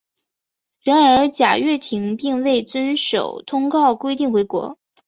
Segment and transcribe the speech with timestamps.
[0.81, 4.79] 然而贾跃亭并未遵守通告规定回国。